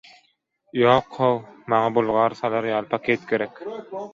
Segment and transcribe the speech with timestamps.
[0.83, 1.37] –Ýok-how,
[1.73, 3.63] maňa bulgar salar ýaly paket gerek.